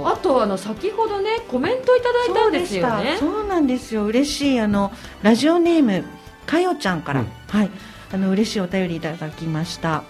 [0.03, 3.15] あとあの先ほどねコメントいただいたんですよね。
[3.17, 4.05] そうそうなんですよ。
[4.05, 4.59] 嬉しい。
[4.59, 6.03] あのラジオネーム
[6.45, 7.27] かよちゃんから、うん。
[7.47, 7.69] はい。
[8.13, 10.03] あの嬉しいお便りいただきました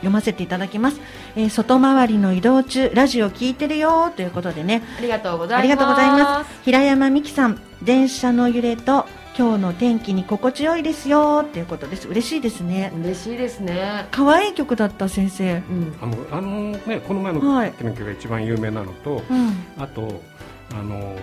[0.00, 1.00] 読ませていただきます、
[1.36, 4.82] えー外回りの移動中ラジオ聞いてるよということでね。
[4.98, 5.58] ありがとうございます。
[5.60, 6.62] ありがとうございます。
[6.64, 9.06] 平山美希さん電車の揺れと
[9.38, 12.08] 今日の天気に心地よいですよということです。
[12.08, 12.92] 嬉しいですね。
[13.00, 14.06] 嬉しいですね。
[14.10, 15.54] 可愛い曲だった先生。
[15.54, 15.96] うん。
[16.00, 17.72] あのあのねこの前のはい。
[17.72, 19.54] 天気が一番有名なのと、うん。
[19.78, 20.22] あと
[20.72, 21.16] あのなんだっ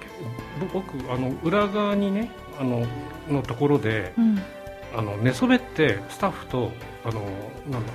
[0.00, 0.08] け
[0.60, 2.86] ぼ僕あの裏側にねあの
[3.28, 4.38] のところでうん
[4.96, 6.70] あの寝そべってスタッフと
[7.04, 7.20] あの
[7.70, 7.92] なんだ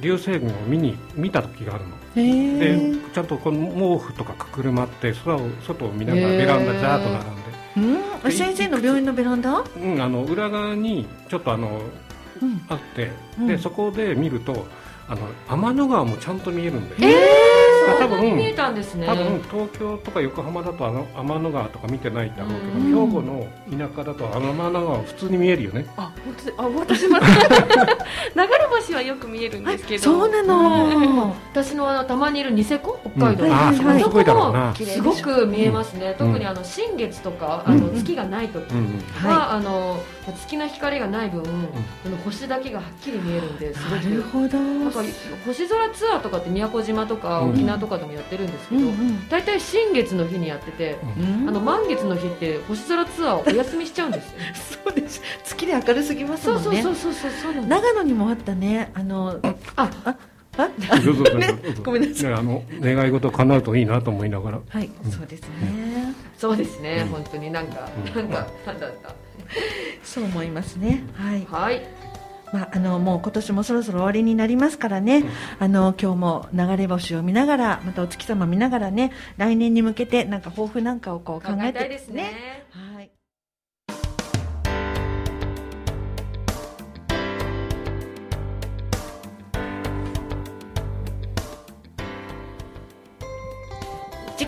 [0.00, 1.94] 流星群を見に見た時があるの。
[2.16, 8.32] へでえちゃんとこの毛布とかくるまって空を外を見ながらベランダにザーッと並んで、うん？
[8.32, 9.58] 先生の病院のベランダ？
[9.60, 11.82] うん、あの裏側にちょっとあの
[12.40, 12.60] うん。
[12.68, 13.46] あって、うん。
[13.48, 14.66] でそこで見ると
[15.08, 17.08] あの天の川もちゃんと見えるんで、え多ー、
[18.08, 19.06] 分見えたんですね。
[19.06, 23.08] 多分東京とか横浜だとあの天の川とか見てないだろうけど、うん。
[23.08, 25.86] 兵庫の田舎だとあの天の川普通に見えるよね。
[25.96, 27.18] あ本当であ私も。
[28.34, 30.04] 流れ星はよく見えるんですけど。
[30.04, 32.98] そうなの、私のあのたまにいるニセコ？
[33.16, 33.50] 北海道、うん。
[33.50, 36.26] はいあーそこもすごいだろうな、そこもすごく見えますね、うん。
[36.28, 37.72] 特にあの新月とか、うん。
[37.74, 39.28] あの月がない時うんうん。
[39.28, 40.00] は、はあの
[40.32, 41.48] 月の光がない分、こ
[42.08, 44.02] の星だけがはっきり見えるんですごく。
[44.04, 44.58] なるほど。
[44.58, 45.02] なんか
[45.46, 47.50] 星空ツアーとかって宮古島とかうん。
[47.50, 48.82] 沖縄とかでもやってるんですけど、
[49.28, 50.98] 大体、新月の日にやってて、
[51.46, 54.38] あの満月の日って星空ツアーお休みしちゃうんですよ。
[54.84, 55.20] そうです。
[55.44, 56.82] 月で明るすぎますもんね。
[56.82, 58.90] そうそうそうそうそう長野にもあったね。
[58.94, 59.54] あのあ。
[59.76, 60.16] ああ？
[61.84, 62.32] ごめんなさい。
[62.32, 64.60] あの願い事叶うといいなと思いながら。
[64.68, 65.48] はい、そうですね、
[66.38, 67.50] そうですね、本当に。
[67.50, 69.14] なんか、なんかなんだった。
[70.04, 71.02] そう思いますね。
[71.14, 71.82] はい、はい。
[72.52, 82.64] まあ、あのもう今年もそろそろ終わりになりますからね、うん、あの今日も流れ星を見ながらまたお月様見ながらね来年に向けてなんか抱負なんかをこう考えてですね。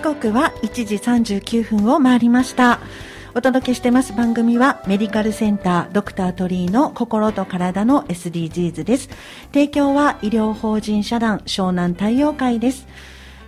[0.01, 2.81] 刻は1時39分を回りました。
[3.35, 9.11] お届けしてます番組はメディカルセンタードクタートリーの心と体の SDGs です。
[9.53, 12.89] 提供は医療法人社団湘南太陽会です。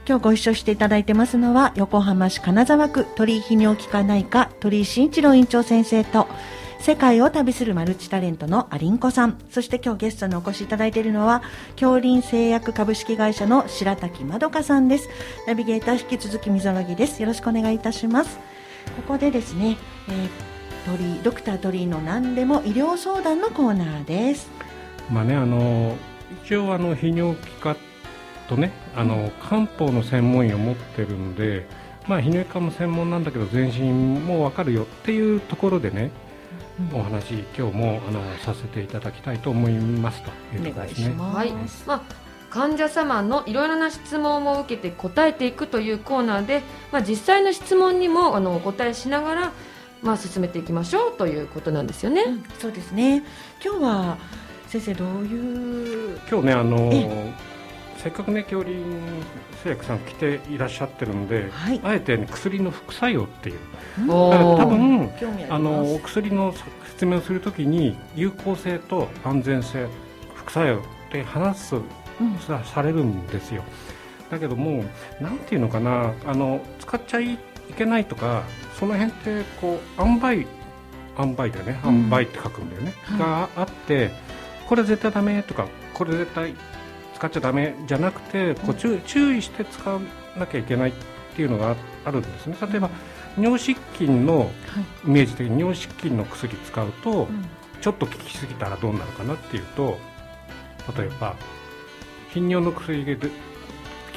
[0.07, 6.29] 今日ご一緒していただいてますのは横浜市金沢区鳥居泌尿器科内科鳥居慎一郎院長先生と
[6.83, 11.45] 世界を旅するマルチタレントのアリンコさんそして今日ゲストにお越しいただいているのは
[11.77, 15.09] 京林製薬株式会社の白滝まどかさんです
[15.47, 18.41] ナビゲーター引き続きみぞろぎですよろしくお願いいたします
[18.97, 19.77] ここでですね、
[20.09, 20.29] えー、
[20.91, 24.51] 鳥ドクター鳥居の何でも医療相談のコーナーです。
[25.09, 25.97] まあねあの
[26.45, 27.77] 一応あの泌尿器科
[28.49, 31.67] とねあの、漢方の専門医を持ってるんで、
[32.09, 36.11] まあ泌尿器科も専門なんだけど全身もわかるよっていうところでね。
[36.93, 41.15] うん、お話今日もあのさせていただきたいと思いますということですね。
[41.19, 41.53] はい、
[41.87, 42.03] まあ
[42.51, 46.63] 患者様のいろいろな質問を受けて答えていくというコーナーで、
[46.93, 49.53] まあ、実際の質問にもあのお答えしながら、
[50.03, 52.25] まあ、進めていきましょうということなんですよね。
[52.25, 53.23] うん、そうですね。
[53.65, 54.19] 今日は
[54.67, 56.19] 先生どういう？
[56.31, 56.93] 今日ねあの
[57.97, 58.85] せっかくね恐竜
[59.63, 63.59] 製薬さん来ていらっしゃってるんで、はい、あえて、ね、薬の副作用っていう、
[64.01, 65.11] うん、多分
[65.49, 66.55] あのお薬の
[66.89, 69.89] 説明をするときに有効性と安全性
[70.35, 71.77] 副作用って話す
[72.47, 73.65] さされるんですよ。
[74.31, 74.85] だけども
[75.21, 77.39] なんていうのかなあの使っちゃい
[77.77, 78.45] けないとか
[78.79, 80.47] その辺ってこう塩梅
[81.19, 81.81] 塩梅でね。
[81.85, 84.11] 塩梅って書くんだよね、うん、があって
[84.69, 86.55] これ絶対ダメとかこれ絶対
[87.23, 90.01] 使っちゃダメじゃなくてこう注注意して使わ
[90.37, 90.93] なきゃいけないっ
[91.37, 92.57] ていうのがあるんですね。
[92.61, 92.91] 例えば
[93.39, 94.51] 尿失禁の
[95.07, 97.29] イメージ的に尿失禁の薬使うと、
[97.81, 99.99] ちょっと効きすぎたらどうなるかなっていうと
[100.99, 101.37] 例えば
[102.31, 103.29] 頻尿の薬で効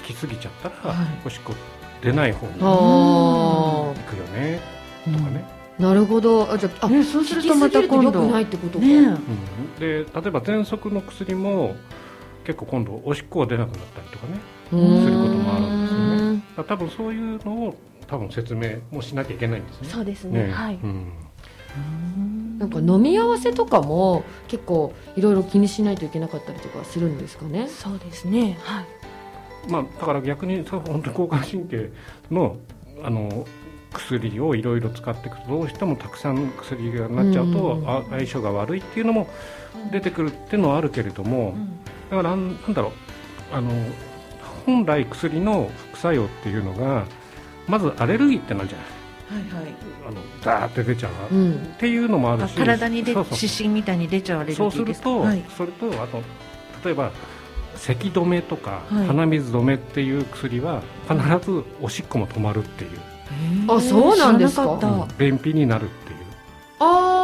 [0.03, 1.53] きすぎちゃったら、はい、おしっこ
[2.01, 4.59] 出ない方に行くよね
[5.05, 5.45] とかね、
[5.77, 6.51] うん、なるほど。
[6.51, 11.75] あじゃあ、ね、そうするとまた今度ないってことか、ね、うん、で例えば喘息の薬も
[12.45, 14.75] 結構今度おしっこが出なくなったりとかねす
[15.09, 16.65] ることもあるんですよね。
[16.67, 17.75] 多分そういうのを
[18.07, 19.89] 多分説明もしなきゃいけないんですね。
[19.89, 21.11] そうですね、ね、はい、うん。
[22.59, 27.67] なんか飲み合わせとかも結構いろいろ気にしないといけなかったりとかするんですかね。
[27.67, 28.57] そうですね。
[28.61, 28.85] はい。
[29.69, 31.91] まあだから逆に本当に交感神経
[32.31, 32.57] の
[33.03, 33.45] あの
[33.91, 39.27] 薬をいろいろ使っていくとどうしてもたくさん薬がなっちゃうと、相性が悪いっていうのも
[39.91, 41.55] 出てくるっていうのはあるけれども、
[42.09, 42.91] だからなんだろう。
[43.51, 43.71] あの
[44.65, 47.05] 本来薬の副作用っていうのが
[47.67, 48.87] まずアレルギーってなんじゃない。
[49.27, 49.73] はいはい、
[50.07, 52.55] あのザーって出ちゃう、うん、っていうのもあるし。
[52.55, 56.21] 体にで湿疹みたいに出ちゃうそうすると、はい、それとあと
[56.83, 57.11] 例えば
[57.75, 62.91] 咳止めとか、はい、鼻水止めっていう薬は必ずおしっこも止まるっていう。
[63.67, 66.19] あそうなんですか、うん、便秘になるっていう。
[66.79, 67.14] ああ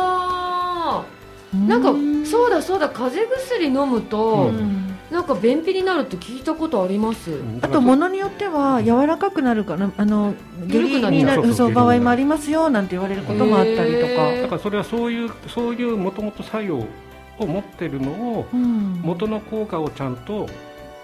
[1.54, 1.94] なんか
[2.30, 4.88] そうだそうだ風邪薬飲むと、うん。
[5.12, 7.32] なんか便秘になるって聞いたことあります。
[7.62, 10.34] あとものによっては柔らかくなるからあの
[10.68, 14.32] 下痢になるそう場合もありますよなんて言われることもあったりとか。
[14.32, 20.48] だからそれはそういうそういうもともと作用を持ってるのを、うん、元の効果をちゃんと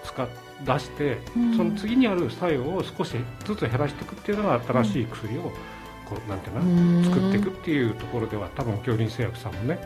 [0.06, 0.28] 使っ
[0.66, 5.52] 出して、うん、その次にある作用を少しずつ減らしていくっていうのが新しい薬を、
[6.06, 9.80] こうなんていうの作っていくっていうところでは多分京林製薬さんもね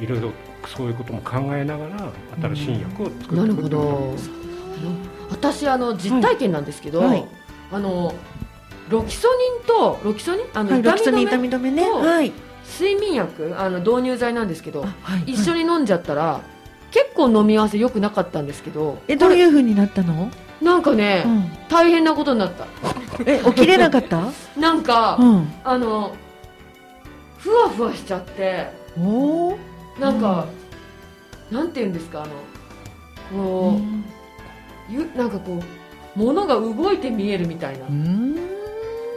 [0.00, 0.30] いろいろ
[0.66, 2.12] そういうことも考えながら
[2.54, 4.14] 新しい薬を作っていくなるほど。
[5.30, 7.24] 私あの実体験なんですけど、はい、
[7.72, 8.14] あの
[8.88, 10.46] ロキソニンとロキソニン？
[10.54, 11.70] あの、はい、痛み止め？
[11.70, 12.32] ね、はい、
[12.80, 14.88] 睡眠薬あの導入剤なんですけど、は
[15.26, 16.40] い、一緒に飲んじゃったら、
[16.90, 20.30] 結構飲み合わせ良くなかったんですけどえどういうふうになったの？
[20.62, 22.66] なんかね、うん、大変なことになった。
[23.26, 24.22] え起きれなかった？
[24.58, 26.14] なんか、うん、あの
[27.36, 29.58] ふわふわしちゃっておお
[29.98, 30.46] なんか、
[31.50, 32.32] うん、なんて言うんですかあの
[33.42, 34.04] こう、うん、
[34.88, 35.60] ゆなんかこ
[36.16, 37.86] うものが動いて見えるみたいな。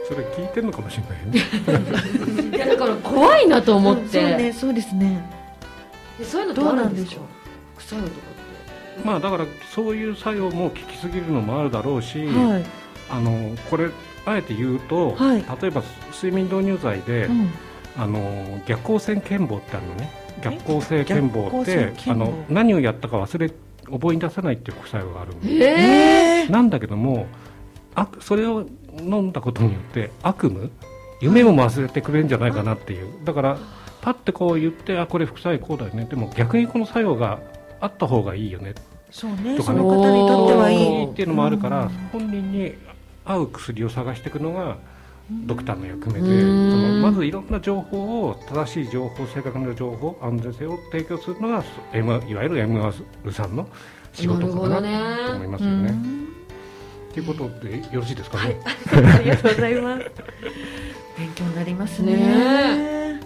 [0.08, 5.24] それ聞いてるのかもしれないね いやだから怖いなと思って、そうねそうですね。
[6.22, 7.22] そういうのどうなんでしょう？
[7.76, 9.06] 副作用とかって。
[9.06, 12.64] まあだからそういう作用も効きすぎるのもあるだろうし、はい、
[13.10, 13.88] あのこれ
[14.26, 17.50] あえて言うと、はい、例えば睡眠導入剤で、うん、
[17.96, 23.50] あの逆光線健忘ってあるのね逆光性健忘ってあの何をやったか忘れ
[23.90, 27.26] 覚え出さないっていう副作用があるんで、えー、なんだけども
[27.94, 28.66] あそれを
[28.98, 30.70] 飲んだことによって悪夢
[31.22, 33.24] 夢も忘れてくれるんじゃないかなっていう。
[33.24, 33.58] だから
[34.00, 36.04] パッてこう言ってあこれ副作用こうだよね。
[36.04, 37.38] でも逆にこの作用が
[37.80, 38.74] あった方がいいよね。
[39.10, 39.56] そうね。
[39.56, 39.78] とかね。
[39.78, 41.04] その方にとってはいい。
[41.04, 42.74] っていうのもあるから、本人に
[43.24, 44.78] 合う薬を探していくのが
[45.44, 53.66] ドクターの役目でそのまずいろんな情報を正しい情報正確な情報安全性を提供するのが、M、いわゆる MR さんの
[54.12, 55.94] 仕事かなと思いますよね。
[57.12, 58.56] ということでよろしいですかね？
[58.86, 60.04] はい、 ありがとうございます。
[61.18, 62.16] 勉強になりますね。
[62.16, 63.20] ね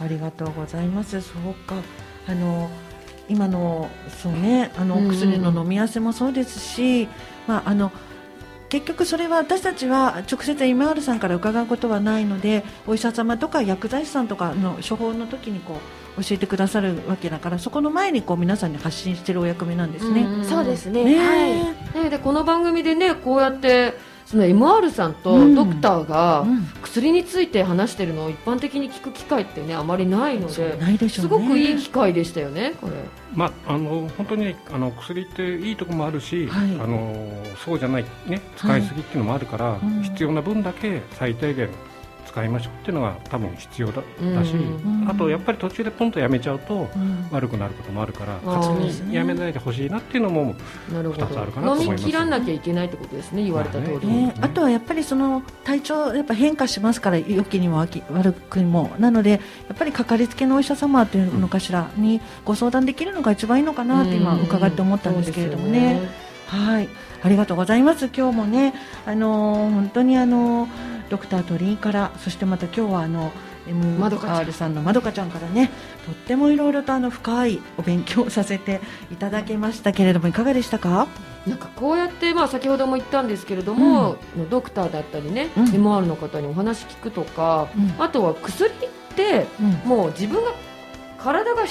[0.00, 1.20] ありがとうございます。
[1.20, 1.76] そうか。
[2.26, 2.70] あの
[3.28, 7.08] 今のそうねあの薬の飲み合わせもそうですし、
[7.46, 7.92] まああの。
[8.74, 15.78] 結局それは私たちは直接今原さんから伺うことはないのでお医者様とか薬剤師さんとかの処方の時にこ
[16.18, 20.22] う教えてくださるわけだからそこの前にこう皆さんに発信しているお役目なんですね。
[20.22, 23.94] うそうですね、ね、はい、でこの番組でねこうやって
[24.26, 26.46] その MR さんとドクターが
[26.82, 32.92] 薬について話しているのを一般的に聞く機会ってねあまりないので、ね、すごくいい機会でしたよねこれ。
[33.34, 37.14] まああの本当にあの薬っていいところもあるし、はい、あの
[37.64, 41.68] そうじゃないね使いすぎっていうのもあるから、はい、必要な分だけ最低限
[42.34, 44.02] 使いましょうっていうのが多分必要だ
[44.34, 44.54] だし、
[45.08, 46.88] あとやっぱり途中でポンとやめちゃうと
[47.30, 50.54] 悪くなることもあるから、勝手にやめないでほしいなっていうのも
[50.90, 52.00] 2つあるかなと思います。
[52.00, 58.90] 飲み切らなきゃいけないってことですね言われた通り、ね、あとはやっぱりその体調やっぱ変化しますから良きにも悪くにも。
[58.98, 59.38] なのでや
[59.72, 66.00] っぱりかかりつけのお医者様というのかしらにご相談できるのが一番いいのかなって今伺って思ったんですけれどもね。
[66.48, 66.88] はい、
[67.22, 68.10] ありがとうございます。
[68.14, 68.74] 今日もね、
[69.06, 73.30] あのー、本当にあのードクター鳥居からそしてまた今日はあの
[73.68, 75.70] MR さんのまどかちゃんからね
[76.06, 78.80] とってもいろいろとあの深いお勉強させて
[79.12, 81.06] いただきましたけれどもいかがでしたか？
[81.46, 88.74] なんかこうやって、まあ、先ほども言ったんですけれども、うん、ドクターだったりね、うん、MR の方にお話聞くとか、うん、あとは薬っ
[89.14, 89.46] て、
[89.84, 90.52] もう自分が
[91.18, 91.62] 体が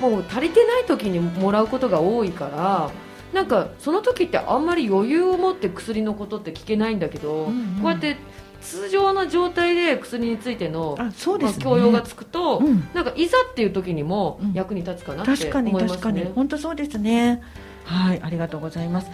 [0.00, 2.90] もう足りてない時にもらうことが多いから。
[3.32, 8.16] なんかその時ってあんまり余裕を持って薬のことって聞けないんだけど、うんうん、こうやって
[8.60, 15.88] 通常の状態で薬についてのあそうです、ね、まあ、教養がつくと、うん、なんかいざっていう時にも役に立つかなって思いますね、確かに。
[15.88, 17.42] 確かに本当そうですね。
[17.84, 19.10] はいありがとうございます。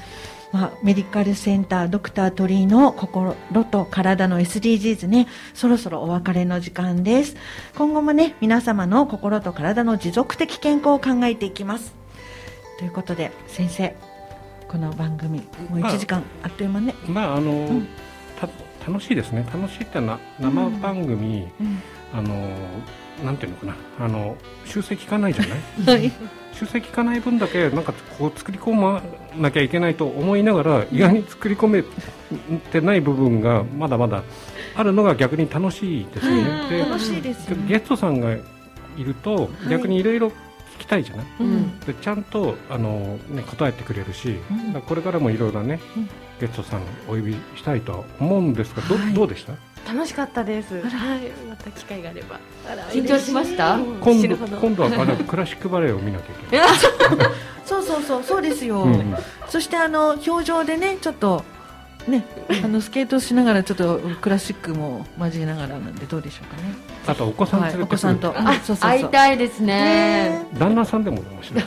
[0.53, 3.35] まあ、メディカルセンタードクター鳥居の心
[3.71, 5.27] と体の SDGs ね。
[5.55, 7.37] そろそろお別れの時間です。
[7.77, 11.95] 今後もね皆様の心と体の持続的健康を考えていきます。
[12.79, 13.97] ということで先生
[14.69, 16.95] この番組もう1時間あっという間ね。
[17.09, 17.89] まああの、うん
[18.87, 19.45] 楽しいですね。
[19.53, 21.83] 楽しいってな生番組、うん、
[22.15, 22.49] あの
[23.25, 23.77] なんていうのかな。
[23.99, 25.45] あの修正聞かないじゃ
[25.87, 26.13] ない、 はい、
[26.53, 29.03] 修正聞かない分だけなんかこう作り込ま
[29.37, 31.85] なきゃいけないと思いながら意外に作り込め
[32.71, 34.23] てない部分がまだまだ
[34.77, 36.45] あるのが逆に楽しいですね。
[36.71, 38.41] で楽しいです、ね、ゲストさんがい
[39.03, 44.37] ると逆にいろいろ聞きたいじゃない、うん、でちゃんとあの、ね、答えてくれるし、
[44.75, 46.09] うん、これからもいろいろね、うん、
[46.41, 49.55] ゲストさんお呼びしたいと思うんですがどはい、どうでした？
[49.93, 50.81] 楽しかったです。
[50.83, 52.41] はい、また機会があれば。
[52.91, 53.79] 緊張しました。
[53.79, 56.69] 今度今度はあのクラシックバレエを見なきゃいけない。
[57.65, 58.83] そうそうそうそうですよ。
[58.83, 59.15] うん、
[59.49, 61.45] そしてあの表情でねちょっと
[62.09, 62.25] ね、
[62.65, 66.75] あのスケートしながらちょっとクラシックも交えながらなんでどうでしょうかね。
[67.07, 70.47] あとお子さん連れて、はい、お子さんと、あ、そうそう会いたいですね。
[70.59, 71.65] 旦那さんでも面白い。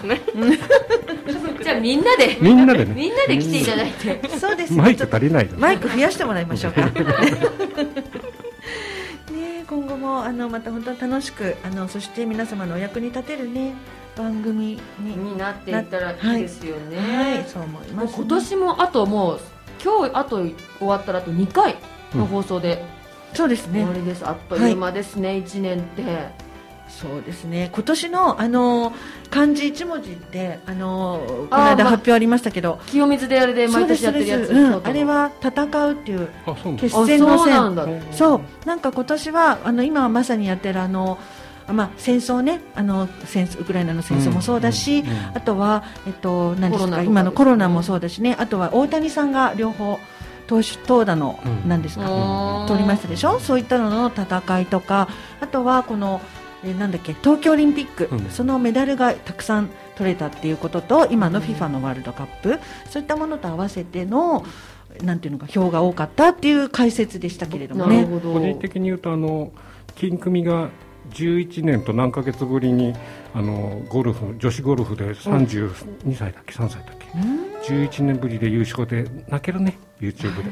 [1.63, 2.37] じゃあみんなで。
[2.41, 6.85] みんなでね、みんなで来ていただいて、そうです、マイク足りない、マイク増やしてもらいましょうか。
[9.31, 13.73] ね今後もあのまた本当楽しくあのそして皆様のお役に立てるね
[14.17, 16.97] 番組にになっていったらいいですよね。
[16.97, 19.39] はい、はい、そう思います、ね、今年もあともう
[19.83, 21.77] 今日あと終わったらあと2回
[22.13, 22.83] の放送で、
[23.31, 23.79] うん、そうですね。
[23.79, 24.27] 終わりです。
[24.27, 26.49] あっという間ですね、はい、1年って。
[26.89, 27.69] そうですね。
[27.71, 28.93] 今年のあの
[29.29, 36.29] 漢字一文字ってあのこの間発表ありましたけど、ま清水であれで毎年やってるやつ、うん、あれは戦うっていう
[36.77, 38.67] 決戦の線そう。
[38.67, 41.19] なんか今年はあの今まさにやってるあの
[41.73, 45.03] まあ、戦争ねあの戦ウクライナの戦争もそうだし、
[45.33, 48.35] あとは、えっと、何ですか今のコロナもそうだしね。
[48.39, 49.99] あとは大谷さんが両方
[50.47, 53.39] 投手投打の、何ですか、取りましたでしょ？
[53.39, 55.07] そういったのの戦いとか
[55.41, 56.21] あとはこの、
[56.63, 62.59] えなんだっけ東京オリンピック、そのメダルがたくさん取れたっていうことと今の FIFA のワールドカップ、
[62.89, 64.43] そういったものと合わせての
[65.03, 68.05] なんていうのか票が多かったっていう解説でしたけれどもね。
[68.05, 69.51] 個人的に言うとあの
[69.95, 70.69] 金組が
[71.11, 72.93] 11年と何ヶ月ぶりに
[73.33, 80.51] あのゴルフ女子ゴルフで32歳だっけ？3歳だっけ？11年ぶりで優勝で泣けるね YouTube で。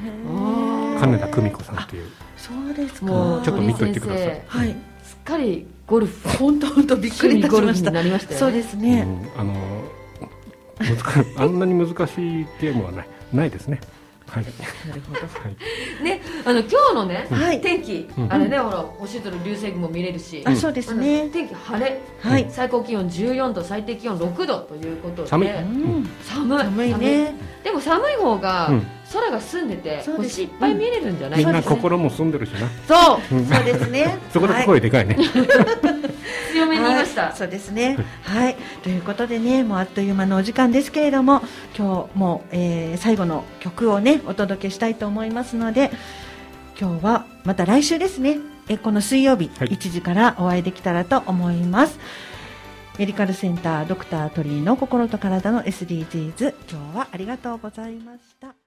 [1.00, 2.10] 金田久美子さんっていう。
[2.36, 3.06] そうですか。
[3.06, 9.02] もうちょっと見といてください、はい、すっかりゴルフ本当本当びっくりいたしましたなりました、ね、そうですね、
[9.36, 9.56] うん、あの
[11.38, 13.08] あんなに難しいゲームはない。
[13.34, 13.80] ないですね
[14.28, 15.28] はい、なるほど、は
[16.02, 21.30] い、ねあの今日のね、はい、天気、うん、あれねほら星空流星群も見れるし、あそうですね。
[21.30, 25.28] 天気晴れ、はい、最高気温14度最低気温6度ということで。
[25.28, 26.60] 寒い、うん、寒い。
[26.60, 27.36] 寒いね。
[27.64, 28.72] でも寒い方が、
[29.14, 32.68] 空が澄んでて星いっぱい見れるんじゃない、みんな心も澄んでるしな。
[32.88, 33.22] そう。
[33.30, 33.64] そう。
[33.64, 34.18] ですね。
[34.32, 35.18] そこで声でかいね、
[36.52, 37.98] 強めに言いました、そうですね。
[38.24, 38.56] はい。
[38.84, 41.42] ということでねもうあっという間のお時間ですけれども
[41.78, 45.92] 今日も、えー、最後の曲をねお届けしたいと思いますので
[46.80, 48.40] 今日はまた来週ですね。
[48.70, 51.98] えこの水曜日、1時からお会いできたらと思います。
[52.98, 58.67] メディカルセンタードクタートリーの心と体の SDGs 今日はありがとうございました